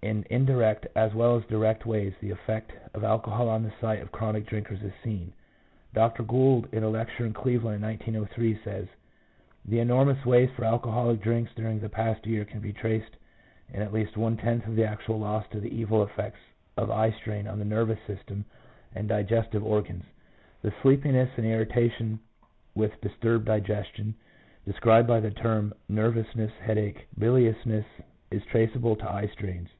In 0.00 0.24
indirect, 0.30 0.86
as 0.94 1.12
well 1.12 1.36
as 1.36 1.44
direct 1.46 1.84
ways 1.84 2.14
the 2.20 2.30
effect 2.30 2.70
of 2.94 3.02
alcohol 3.02 3.48
on 3.48 3.64
the 3.64 3.72
sight 3.80 4.00
of 4.00 4.12
chronic 4.12 4.46
drinkers 4.46 4.80
is 4.80 4.92
seen. 5.02 5.32
Dr. 5.92 6.22
Gould, 6.22 6.68
in 6.72 6.84
a 6.84 6.88
lecture 6.88 7.26
in 7.26 7.32
Cleveland 7.32 7.82
in 7.82 7.82
1903, 7.82 8.60
said, 8.62 8.88
"The 9.64 9.80
enormous 9.80 10.24
waste 10.24 10.52
for 10.52 10.64
alcoholic 10.64 11.20
drinks 11.20 11.50
during 11.56 11.80
the 11.80 11.88
past 11.88 12.24
year 12.28 12.44
can 12.44 12.60
be 12.60 12.72
traced 12.72 13.16
in 13.74 13.82
at 13.82 13.92
least 13.92 14.16
one 14.16 14.36
tenth 14.36 14.68
of 14.68 14.76
the 14.76 14.86
actual 14.86 15.18
loss 15.18 15.44
to 15.48 15.58
the 15.58 15.74
evil 15.76 16.04
effects 16.04 16.40
of 16.76 16.92
eye 16.92 17.10
strain 17.10 17.48
on 17.48 17.58
the 17.58 17.64
nervous 17.64 17.98
system 18.06 18.44
and 18.94 19.08
digestive 19.08 19.64
organs. 19.64 20.04
The 20.62 20.72
sleeplessness 20.80 21.30
and 21.36 21.44
irritation 21.44 22.20
with 22.76 23.00
disturbed 23.00 23.46
digestion, 23.46 24.14
described 24.64 25.08
by 25.08 25.18
the 25.18 25.32
term 25.32 25.74
nervousness, 25.88 26.52
headache, 26.62 27.08
biliousness, 27.18 27.84
is 28.30 28.44
traceable 28.44 28.94
to 28.94 29.10
eye 29.10 29.26
strains." 29.26 29.70